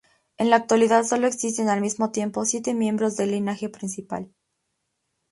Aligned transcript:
En 0.39 0.49
la 0.49 0.55
actualidad 0.55 1.03
solo 1.03 1.27
existen 1.27 1.69
al 1.69 1.79
mismo 1.79 2.09
tiempo 2.11 2.43
siete 2.43 2.73
miembros 2.73 3.17
del 3.17 3.29
linaje 3.33 3.69
principal. 3.69 4.31